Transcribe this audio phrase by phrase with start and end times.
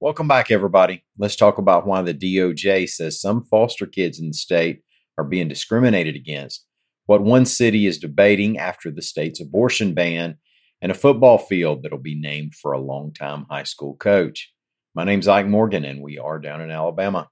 [0.00, 1.04] Welcome back, everybody.
[1.18, 4.82] Let's talk about why the DOJ says some foster kids in the state
[5.18, 6.64] are being discriminated against,
[7.06, 10.38] what one city is debating after the state's abortion ban,
[10.80, 14.52] and a football field that'll be named for a longtime high school coach.
[14.94, 17.28] My name's Ike Morgan, and we are down in Alabama.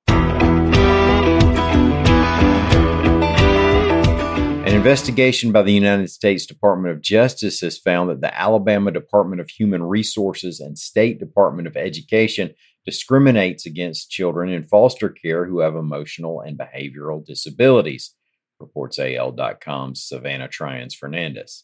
[4.77, 9.41] An investigation by the United States Department of Justice has found that the Alabama Department
[9.41, 12.53] of Human Resources and State Department of Education
[12.85, 18.15] discriminates against children in foster care who have emotional and behavioral disabilities,
[18.61, 21.63] reports AL.com's Savannah Tryens-Fernandes.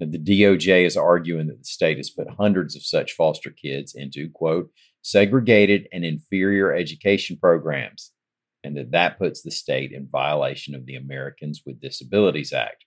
[0.00, 4.30] The DOJ is arguing that the state has put hundreds of such foster kids into,
[4.30, 4.70] quote,
[5.02, 8.12] segregated and inferior education programs
[8.68, 12.84] and that that puts the state in violation of the Americans with Disabilities Act.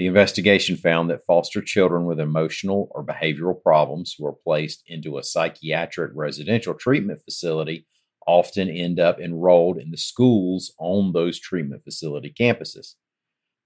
[0.00, 5.16] The investigation found that foster children with emotional or behavioral problems who are placed into
[5.16, 7.86] a psychiatric residential treatment facility
[8.26, 12.94] often end up enrolled in the schools on those treatment facility campuses.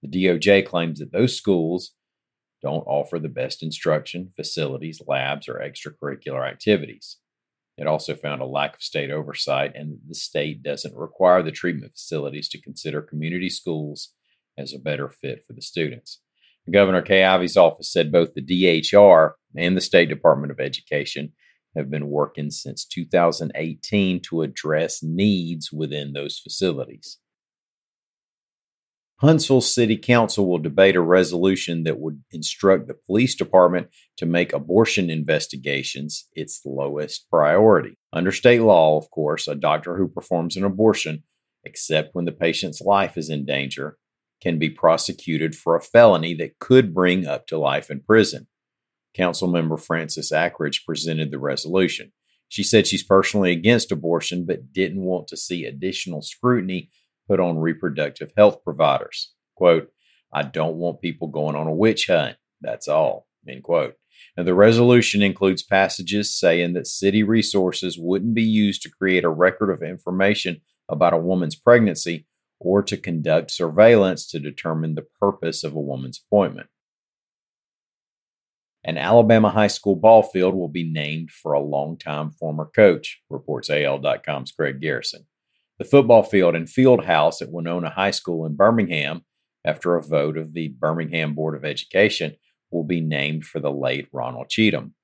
[0.03, 1.95] The DOJ claims that those schools
[2.61, 7.17] don't offer the best instruction, facilities, labs, or extracurricular activities.
[7.79, 11.93] It also found a lack of state oversight, and the state doesn't require the treatment
[11.93, 14.12] facilities to consider community schools
[14.59, 16.20] as a better fit for the students.
[16.70, 21.33] Governor Kay Ivey's office said both the DHR and the State Department of Education
[21.77, 27.19] have been working since 2018 to address needs within those facilities.
[29.20, 34.52] Huntsville City Council will debate a resolution that would instruct the police department to make
[34.52, 37.98] abortion investigations its lowest priority.
[38.12, 41.24] Under state law, of course, a doctor who performs an abortion,
[41.64, 43.96] except when the patient's life is in danger,
[44.41, 48.46] can be prosecuted for a felony that could bring up to life in prison.
[49.16, 52.12] Council member Frances Akridge presented the resolution.
[52.48, 56.91] She said she's personally against abortion, but didn't want to see additional scrutiny
[57.29, 59.33] put on reproductive health providers.
[59.55, 59.93] Quote,
[60.33, 62.36] I don't want people going on a witch hunt.
[62.61, 63.27] That's all.
[63.48, 63.95] End quote.
[64.36, 69.30] Now, the resolution includes passages saying that city resources wouldn't be used to create a
[69.30, 72.27] record of information about a woman's pregnancy
[72.58, 76.69] or to conduct surveillance to determine the purpose of a woman's appointment.
[78.85, 83.70] An Alabama high school ball field will be named for a longtime former coach, reports
[83.70, 85.27] AL.com's Greg Garrison
[85.78, 89.22] the football field and field house at Wenonah High School in Birmingham,
[89.64, 92.36] after a vote of the Birmingham Board of Education,
[92.70, 94.94] will be named for the late Ronald Cheatham.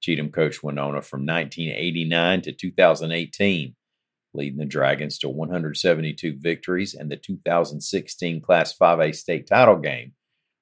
[0.00, 3.74] Cheatham coached Wenonah from 1989 to 2018,
[4.34, 10.12] leading the Dragons to 172 victories and the 2016 Class 5A state title game,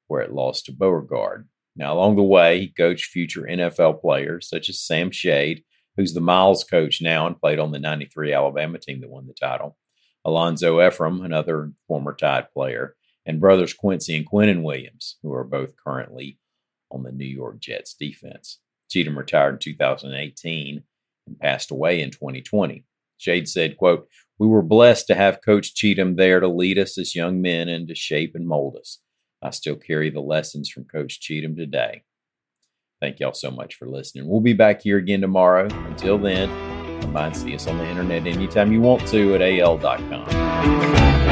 [0.08, 1.48] where it lost to Beauregard.
[1.76, 5.64] Now, along the way, he coached future NFL players such as Sam Shade
[5.96, 9.34] who's the Miles coach now and played on the 93 Alabama team that won the
[9.34, 9.76] title.
[10.24, 12.96] Alonzo Ephraim, another former Tide player,
[13.26, 16.38] and brothers Quincy and Quinnen Williams, who are both currently
[16.90, 18.60] on the New York Jets defense.
[18.90, 20.82] Cheatham retired in 2018
[21.26, 22.84] and passed away in 2020.
[23.18, 27.14] Shade said, quote, We were blessed to have Coach Cheatham there to lead us as
[27.14, 29.00] young men and to shape and mold us.
[29.42, 32.02] I still carry the lessons from Coach Cheatham today.
[33.00, 34.28] Thank y'all so much for listening.
[34.28, 35.66] We'll be back here again tomorrow.
[35.86, 36.48] Until then,
[37.00, 41.23] come by and see us on the internet anytime you want to at al.com.